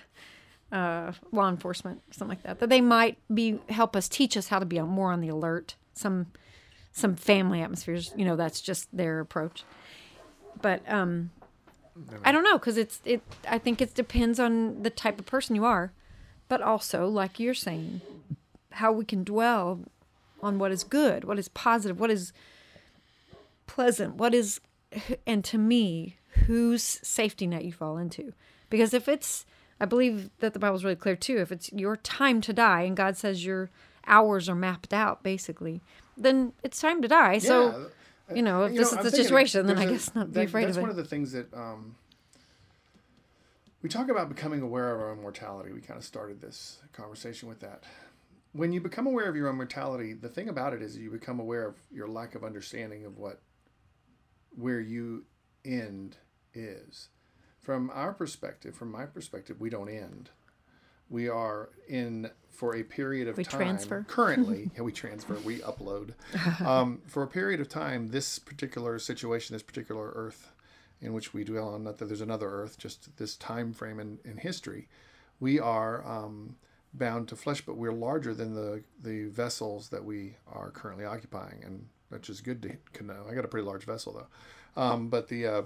[0.73, 4.59] uh, law enforcement, something like that, that they might be help us teach us how
[4.59, 5.77] to be more on the alert.
[5.93, 6.29] Some
[6.93, 9.65] some family atmospheres, you know, that's just their approach.
[10.63, 11.31] But um,
[12.25, 13.23] I don't know because it's it.
[13.49, 15.93] I think it depends on the type of person you are,
[16.49, 18.01] but also like you're saying,
[18.73, 19.81] how we can dwell
[20.43, 22.33] on what is good, what is positive, what is
[23.67, 24.61] pleasant, what is,
[25.27, 28.33] and to me, whose safety net you fall into.
[28.71, 29.47] Because if it's,
[29.81, 31.39] I believe that the Bible's really clear too.
[31.39, 33.71] If it's your time to die, and God says your
[34.07, 35.81] hours are mapped out, basically,
[36.17, 37.39] then it's time to die.
[37.39, 37.85] So, Yeah.
[38.35, 40.15] You know, if You this know, is I'm the situation, then I there's a- guess
[40.15, 40.73] not be that- afraid of it.
[40.75, 41.95] that's one of the things that um,
[43.83, 45.73] we talk about becoming aware of our own mortality.
[45.73, 47.85] We kind of started this conversation with that.
[48.53, 51.41] When you become aware of your own mortality, the thing about it is you become
[51.41, 53.41] aware of your lack of understanding of what
[54.57, 55.25] where you
[55.65, 56.17] end
[56.55, 57.09] is.
[57.61, 60.31] From our perspective, from my perspective, we don't end.
[61.09, 63.59] We are in for a period of We time.
[63.61, 64.05] transfer.
[64.09, 66.15] Currently, yeah, we transfer, we upload.
[66.65, 70.51] Um, for a period of time, this particular situation, this particular Earth,
[71.03, 74.19] in which we dwell on, not that there's another Earth, just this time frame in,
[74.25, 74.89] in history,
[75.39, 76.57] we are um,
[76.95, 81.63] bound to flesh, but we're larger than the the vessels that we are currently occupying,
[81.65, 83.25] and which is good to, know.
[83.31, 85.63] I got a pretty large vessel though, um, but the uh,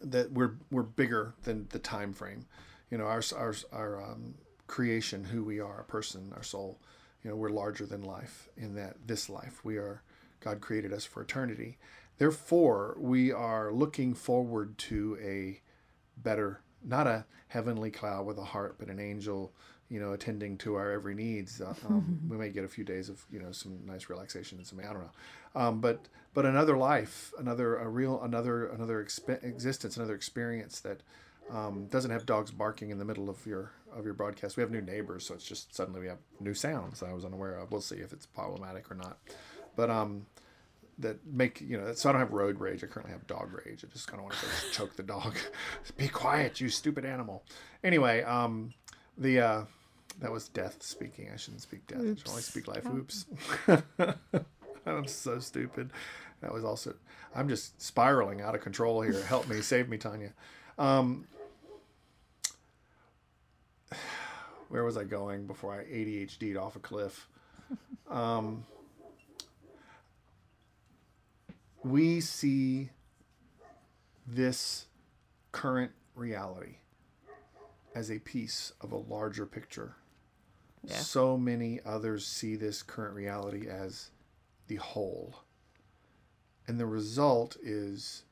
[0.00, 2.46] that we're we're bigger than the time frame.
[2.92, 4.34] You know, our our our um,
[4.66, 6.78] creation, who we are, a person, our soul.
[7.24, 9.64] You know, we're larger than life in that this life.
[9.64, 10.02] We are
[10.40, 11.78] God created us for eternity.
[12.18, 15.62] Therefore, we are looking forward to a
[16.18, 19.54] better, not a heavenly cloud with a heart, but an angel,
[19.88, 21.62] you know, attending to our every needs.
[21.62, 24.66] Uh, Um, we may get a few days of, you know, some nice relaxation and
[24.66, 25.10] some, I don't know,
[25.54, 31.00] um, but but another life, another a real another another expe- existence, another experience that
[31.50, 34.56] um, doesn't have dogs barking in the middle of your of your broadcast.
[34.56, 37.24] We have new neighbors, so it's just suddenly we have new sounds that I was
[37.24, 37.70] unaware of.
[37.72, 39.18] We'll see if it's problematic or not.
[39.76, 40.26] But um,
[40.98, 41.92] that make you know.
[41.94, 42.82] So I don't have road rage.
[42.82, 43.84] I currently have dog rage.
[43.84, 45.36] I just kind of want to choke the dog.
[45.96, 47.44] Be quiet, you stupid animal.
[47.84, 48.72] Anyway, um,
[49.18, 49.64] the uh,
[50.20, 51.30] that was death speaking.
[51.32, 52.00] I shouldn't speak death.
[52.00, 52.86] I should only speak life.
[52.86, 53.26] Oops.
[54.86, 55.90] I'm so stupid.
[56.40, 56.94] That was also.
[57.34, 59.22] I'm just spiraling out of control here.
[59.24, 60.32] Help me, save me, Tonya.
[60.78, 61.26] Um,
[64.68, 67.28] where was I going before I ADHD'd off a cliff?
[68.10, 68.66] Um,
[71.82, 72.90] we see
[74.26, 74.86] this
[75.50, 76.76] current reality
[77.94, 79.96] as a piece of a larger picture.
[80.84, 80.96] Yeah.
[80.96, 84.10] So many others see this current reality as
[84.68, 85.36] the whole.
[86.66, 88.24] And the result is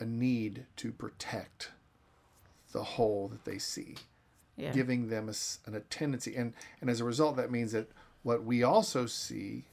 [0.00, 1.70] a need to protect
[2.72, 3.96] the whole that they see,
[4.56, 4.72] Yeah.
[4.72, 5.34] giving them a,
[5.76, 6.34] a tendency.
[6.36, 7.90] And, and as a result, that means that
[8.22, 9.66] what we also see,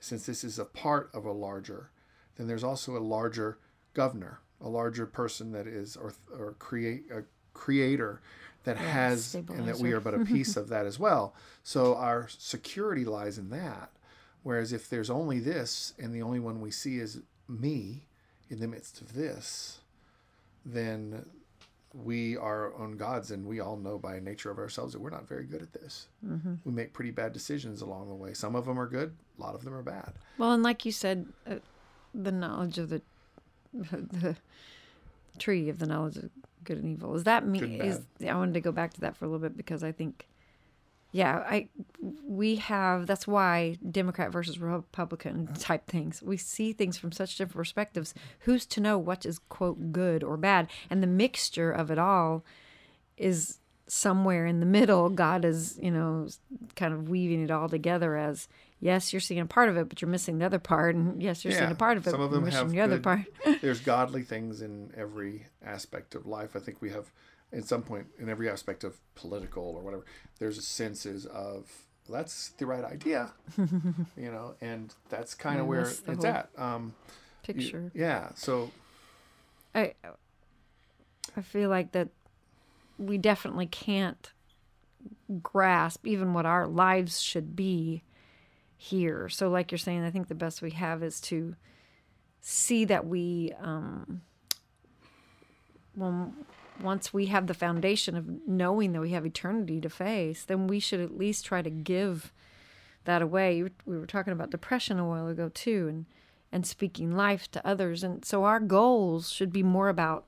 [0.00, 1.90] since this is a part of a larger,
[2.36, 3.58] then there's also a larger
[3.94, 7.24] governor, a larger person that is, or, or create a
[7.54, 8.20] creator
[8.64, 11.34] that has, and that we are but a piece of that as well.
[11.62, 13.90] So our security lies in that.
[14.42, 18.06] Whereas if there's only this, and the only one we see is me
[18.50, 19.78] in the midst of this,
[20.64, 21.26] then
[21.94, 25.26] we are own gods, and we all know by nature of ourselves that we're not
[25.26, 26.08] very good at this.
[26.24, 26.54] Mm-hmm.
[26.64, 28.34] We make pretty bad decisions along the way.
[28.34, 30.12] Some of them are good, a lot of them are bad.
[30.38, 31.56] Well, and like you said, uh,
[32.14, 33.02] the knowledge of the
[33.72, 34.36] the
[35.38, 36.30] tree of the knowledge of
[36.64, 39.24] good and evil is that me is I wanted to go back to that for
[39.24, 40.26] a little bit because I think
[41.16, 41.68] yeah, I
[42.26, 46.22] we have that's why Democrat versus Republican type things.
[46.22, 48.12] We see things from such different perspectives.
[48.40, 50.68] Who's to know what is quote good or bad?
[50.90, 52.44] And the mixture of it all
[53.16, 55.08] is somewhere in the middle.
[55.08, 56.28] God is, you know,
[56.74, 58.46] kind of weaving it all together as
[58.78, 61.46] yes, you're seeing a part of it, but you're missing the other part, and yes,
[61.46, 63.22] you're seeing a part of it, some of but you're missing the other part.
[63.62, 66.54] There's godly things in every aspect of life.
[66.54, 67.10] I think we have,
[67.52, 70.04] at some point, in every aspect of political or whatever,
[70.38, 71.70] there's a senses of
[72.08, 76.48] well, that's the right idea, you know, and that's kind of where it's at.
[76.56, 76.94] Um,
[77.48, 77.90] you- Picture.
[77.94, 78.30] yeah.
[78.34, 78.70] So
[79.74, 79.94] I
[81.36, 82.08] I feel like that
[82.98, 84.32] we definitely can't
[85.42, 88.02] grasp even what our lives should be
[88.76, 89.28] here.
[89.28, 91.54] So like you're saying, I think the best we have is to
[92.40, 94.22] see that we um
[95.94, 96.32] when
[96.82, 100.80] once we have the foundation of knowing that we have eternity to face, then we
[100.80, 102.32] should at least try to give
[103.04, 103.62] that away.
[103.84, 106.06] We were talking about depression a while ago too, and
[106.52, 108.02] and speaking life to others.
[108.02, 110.26] And so our goals should be more about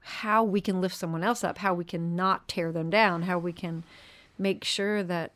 [0.00, 3.38] how we can lift someone else up, how we can not tear them down, how
[3.38, 3.84] we can
[4.38, 5.32] make sure that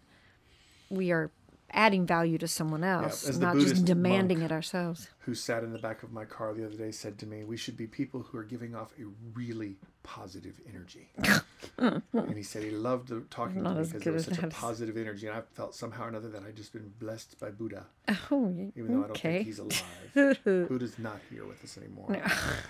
[0.89, 1.31] we are
[1.71, 5.09] adding value to someone else, the not just demanding monk- it ourselves.
[5.25, 7.57] Who sat in the back of my car the other day said to me, "We
[7.57, 11.09] should be people who are giving off a really positive energy."
[11.79, 14.97] and he said he loved the- talking to me because there was such a positive
[14.99, 17.87] energy, and I felt somehow or another that I'd just been blessed by Buddha,
[18.31, 19.85] Oh, even though I don't think he's alive.
[20.45, 22.17] Buddha's not here with us anymore.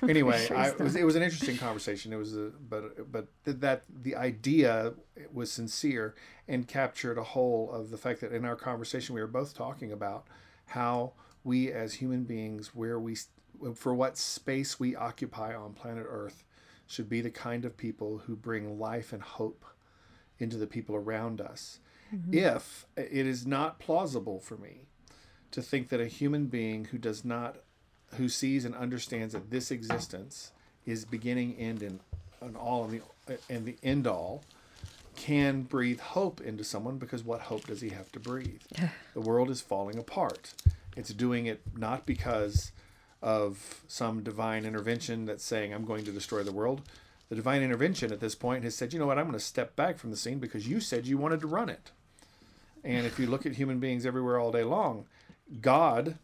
[0.09, 2.13] Anyway, Sure I, it was it was an interesting conversation.
[2.13, 4.95] It was a but but th- that the idea
[5.33, 6.15] was sincere
[6.47, 9.91] and captured a whole of the fact that in our conversation we were both talking
[9.93, 10.27] about
[10.67, 11.13] how
[11.45, 13.17] we as human beings where we
[13.75, 16.43] for what space we occupy on planet Earth
[16.87, 19.65] should be the kind of people who bring life and hope
[20.39, 21.79] into the people around us.
[22.15, 22.35] Mm-hmm.
[22.35, 24.87] If it is not plausible for me
[25.51, 27.57] to think that a human being who does not
[28.17, 30.53] who sees and understands that this existence
[30.87, 32.01] is beginning end and,
[32.41, 34.43] and all and the and the end all
[35.17, 38.63] can breathe hope into someone because what hope does he have to breathe?
[39.15, 40.53] The world is falling apart
[40.97, 42.73] it's doing it not because
[43.23, 46.83] of some divine intervention that's saying i'm going to destroy the world.
[47.31, 49.19] The divine intervention at this point has said you know what?
[49.19, 51.71] I'm going to step back from the scene because you said you wanted to run
[51.71, 51.91] it.
[52.85, 55.07] And if you look at human beings everywhere all day long
[55.61, 56.19] god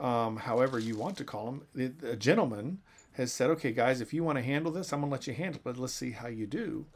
[0.00, 2.78] um, however you want to call him, the- a gentleman
[3.12, 5.34] has said, okay, guys, if you want to handle this, I'm going to let you
[5.34, 6.86] handle it, but let's see how you do.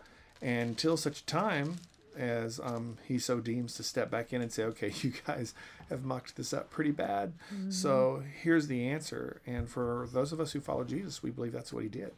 [0.40, 1.76] And until such time
[2.16, 5.54] as um, he so deems to step back in and say, okay, you guys
[5.90, 7.32] have mucked this up pretty bad.
[7.70, 9.40] So here's the answer.
[9.46, 12.12] And for those of us who follow Jesus, we believe that's what he did.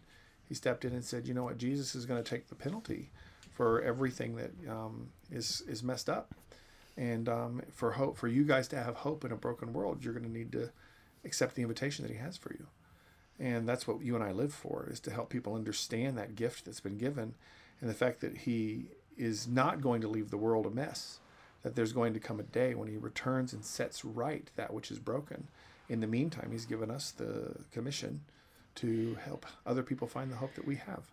[0.49, 3.11] He stepped in and said, you know what, Jesus is going to take the penalty
[3.57, 6.35] for everything that um, is is messed up.
[6.97, 10.13] And um, for hope, for you guys to have hope in a broken world, you're
[10.13, 10.71] going to need to
[11.25, 12.67] accept the invitation that He has for you.
[13.39, 16.65] And that's what you and I live for: is to help people understand that gift
[16.65, 17.35] that's been given,
[17.81, 18.87] and the fact that he
[19.17, 21.19] is not going to leave the world a mess,
[21.63, 24.91] that there's going to come a day when he returns and sets right that which
[24.91, 25.49] is broken.
[25.89, 28.23] In the meantime, he's given us the commission
[28.77, 31.11] to help other people find the hope that we have.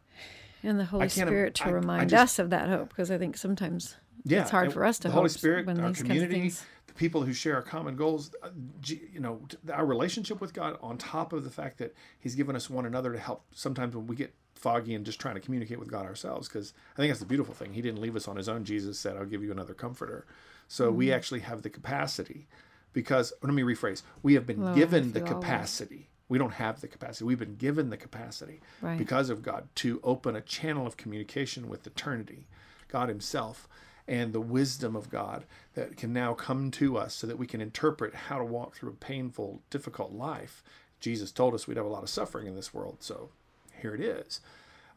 [0.64, 3.18] And the Holy Spirit to I- I remind just- us of that hope, because I
[3.18, 3.96] think sometimes
[4.26, 6.60] Yeah, it's hard for us to the Holy Spirit, when our these community, kinds of
[6.60, 6.70] things.
[6.88, 8.34] the people who share our common goals.
[8.42, 8.50] uh,
[8.86, 9.42] You know,
[9.72, 13.12] our relationship with God, on top of the fact that He's given us one another
[13.12, 13.44] to help.
[13.54, 16.98] Sometimes when we get foggy and just trying to communicate with God ourselves, because I
[16.98, 17.74] think that's the beautiful thing.
[17.74, 18.64] He didn't leave us on His own.
[18.66, 20.26] Jesus said, "I'll give you another comforter."
[20.68, 21.16] So we Mm-hmm.
[21.16, 22.48] actually have the capacity,
[22.94, 26.10] because let me rephrase: we have been I given the feel always- capacity.
[26.30, 27.26] We don't have the capacity.
[27.26, 28.98] We've been given the capacity Right.
[28.98, 32.48] because of God to open a channel of communication with eternity,
[32.88, 33.68] God Himself,
[34.08, 35.46] and the wisdom of God
[35.76, 38.90] that can now come to us so that we can interpret how to walk through
[38.90, 40.64] a painful, difficult life.
[41.00, 43.30] Jesus told us we'd have a lot of suffering in this world, so
[43.84, 44.42] here it is.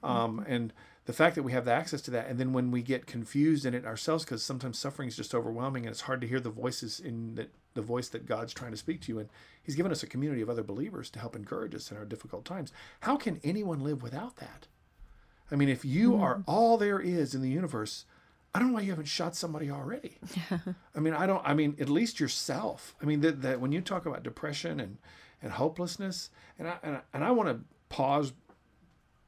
[0.03, 0.73] Um, and
[1.05, 3.67] the fact that we have the access to that, and then when we get confused
[3.67, 6.51] in it ourselves, because sometimes suffering is just overwhelming and it's hard to hear the
[6.51, 9.29] voices in that the voice that God's trying to speak to you, and
[9.63, 12.45] He's given us a community of other believers to help encourage us in our difficult
[12.45, 12.73] times.
[13.01, 14.67] How can anyone live without that?
[15.51, 18.07] I mean, if you are all there is in the universe,
[18.55, 20.19] I don't know why you haven't shot somebody already.
[20.97, 21.43] I mean, I don't.
[21.45, 22.97] I mean, at least yourself.
[23.03, 24.97] I mean, that, that when you talk about depression and
[25.43, 28.33] and hopelessness, and I and I, and I want to pause,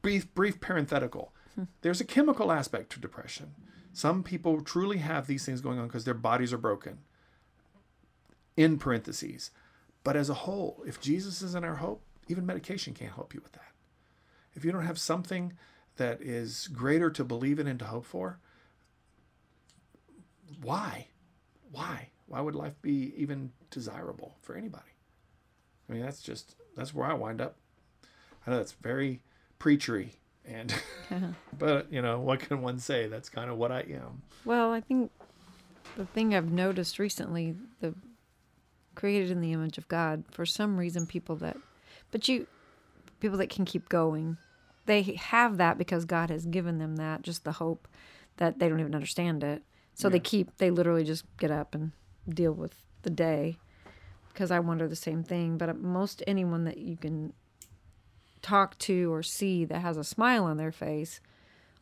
[0.03, 1.32] brief brief parenthetical.
[1.55, 1.64] Hmm.
[1.82, 3.55] There's a chemical aspect to depression.
[3.92, 6.99] Some people truly have these things going on because their bodies are broken.
[8.57, 9.53] In parentheses,
[10.03, 13.53] but as a whole, if Jesus isn't our hope, even medication can't help you with
[13.53, 13.72] that.
[14.55, 15.53] If you don't have something
[15.96, 18.40] that is greater to believe in and to hope for,
[20.61, 21.09] why?
[21.70, 22.09] Why?
[22.26, 24.96] Why would life be even desirable for anybody?
[25.88, 27.57] I mean, that's just that's where I wind up.
[28.46, 29.22] I know that's very
[29.59, 30.11] preachery,
[30.44, 30.74] and
[31.59, 33.06] but you know what can one say?
[33.06, 34.22] That's kind of what I am.
[34.44, 35.11] Well, I think
[35.96, 37.94] the thing I've noticed recently, the
[38.94, 41.56] created in the image of God, for some reason, people that,
[42.11, 42.46] but you,
[43.20, 44.36] people that can keep going,
[44.86, 47.86] they have that because God has given them that, just the hope
[48.38, 49.62] that they don't even understand it.
[49.94, 51.90] So they keep, they literally just get up and
[52.28, 53.59] deal with the day.
[54.28, 55.59] Because I wonder the same thing.
[55.59, 57.32] But most anyone that you can
[58.43, 61.20] talk to or see that has a smile on their face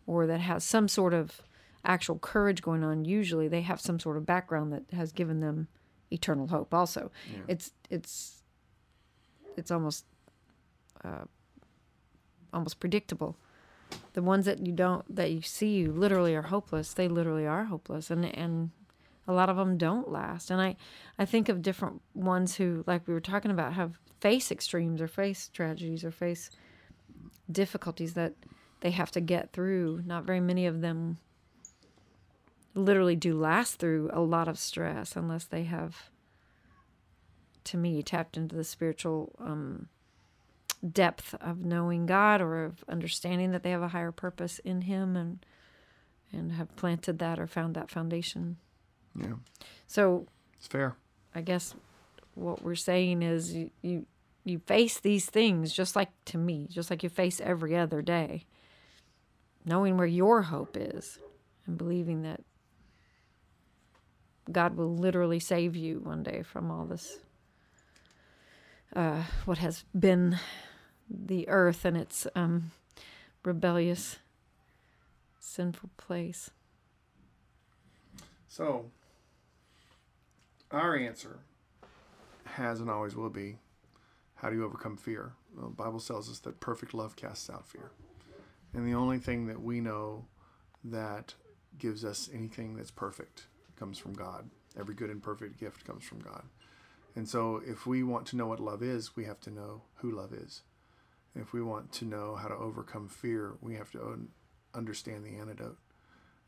[0.07, 1.42] or that has some sort of
[1.84, 5.68] actual courage going on usually they have some sort of background that has given them
[6.11, 7.11] eternal hope also.
[7.32, 7.42] Yeah.
[7.48, 8.42] it's it's
[9.57, 10.04] it's almost
[11.04, 11.24] uh,
[12.52, 13.36] almost predictable.
[14.14, 16.92] The ones that you don't that you see you literally are hopeless.
[16.92, 18.70] They literally are hopeless and and
[19.28, 20.50] a lot of them don't last.
[20.50, 20.76] And i
[21.18, 25.08] i think of different ones who like we were talking about have face extremes or
[25.08, 26.50] face tragedies or face
[27.50, 28.34] difficulties that
[28.80, 31.18] they have to get through not very many of them
[32.74, 36.10] literally do last through a lot of stress unless they have
[37.64, 39.88] to me tapped into the spiritual um,
[40.92, 45.16] depth of knowing God or of understanding that they have a higher purpose in Him
[45.16, 45.44] and
[46.32, 48.56] and have planted that or found that foundation.
[49.18, 49.34] Yeah,
[49.86, 50.26] So
[50.58, 50.96] it's fair.
[51.34, 51.74] I guess
[52.37, 54.07] what we're saying is you, you
[54.45, 58.45] you face these things just like to me, just like you face every other day.
[59.64, 61.18] Knowing where your hope is
[61.66, 62.41] and believing that
[64.51, 67.18] God will literally save you one day from all this
[68.95, 70.39] uh, what has been
[71.11, 72.70] the earth and its um,
[73.45, 74.18] rebellious
[75.41, 76.51] sinful place.
[78.49, 78.87] So,
[80.70, 81.41] our answer
[82.47, 83.59] has and always will be
[84.36, 85.32] how do you overcome fear?
[85.57, 87.90] Well, the Bible tells us that perfect love casts out fear.
[88.74, 90.26] And the only thing that we know
[90.84, 91.34] that
[91.78, 93.47] gives us anything that's perfect
[93.78, 94.51] comes from God.
[94.78, 96.44] Every good and perfect gift comes from God.
[97.14, 100.11] And so, if we want to know what love is, we have to know who
[100.11, 100.61] love is.
[101.34, 104.28] If we want to know how to overcome fear, we have to
[104.74, 105.78] understand the antidote.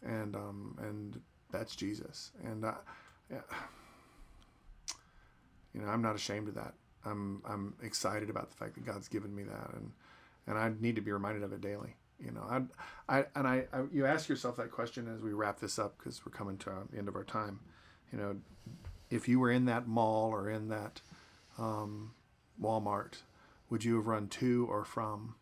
[0.03, 2.33] And um, and that's Jesus.
[2.45, 2.75] And I,
[3.31, 3.41] yeah,
[5.75, 6.75] you know, I'm not ashamed of that.
[7.05, 9.93] I'm I'm excited about the fact that God's given me that, and
[10.47, 11.97] and I need to be reminded of it daily.
[12.19, 12.43] You know,
[13.09, 15.97] I, I and I, I you ask yourself that question as we wrap this up
[15.99, 17.61] because we're coming to the end of our time.
[18.13, 18.37] You know,
[19.11, 21.01] if you were in that mall or in that
[21.59, 22.13] um,
[22.61, 23.23] Walmart,
[23.71, 25.37] would you have run to or from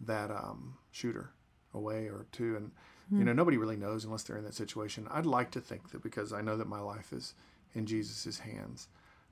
[0.00, 1.32] that um, shooter,
[1.74, 2.56] away or to?
[2.56, 2.70] And
[3.10, 5.08] you know, nobody really knows unless they're in that situation.
[5.10, 7.32] I'd like to think that because I know that my life is
[7.74, 8.88] in Jesus' hands,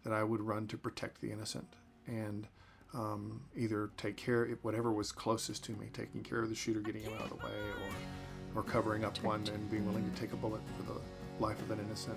[0.07, 1.67] that I would run to protect the innocent
[2.07, 2.47] and
[2.95, 6.79] um, either take care of whatever was closest to me, taking care of the shooter,
[6.79, 7.53] getting him out of the way,
[8.55, 11.01] or covering up one and being willing to take a bullet for the
[11.41, 12.17] life of an innocent.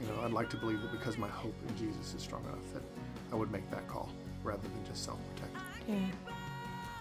[0.00, 2.72] You know, I'd like to believe that because my hope in Jesus is strong enough
[2.74, 2.82] that
[3.32, 4.08] I would make that call
[4.44, 5.56] rather than just self-protect.
[5.88, 5.96] Yeah.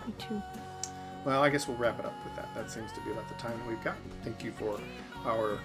[0.08, 0.42] Me too.
[1.24, 2.50] Well, I guess we'll wrap it up with that.
[2.56, 3.96] That seems to be about the time that we've got.
[4.24, 4.80] Thank you for
[5.24, 5.60] our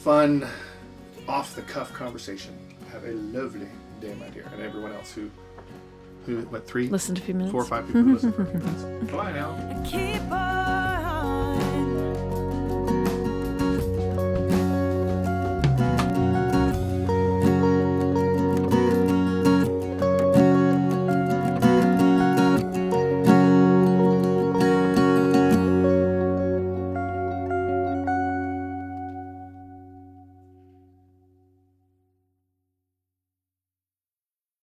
[0.00, 0.46] fun,
[1.26, 2.52] off the cuff conversation.
[2.92, 3.68] Have a lovely
[4.00, 5.30] day, my dear, and everyone else who,
[6.26, 7.52] who what three, Listen to a few minutes.
[7.52, 9.12] four or five people who listen for a few minutes.
[9.12, 9.82] Bye now.
[9.86, 10.81] Keep on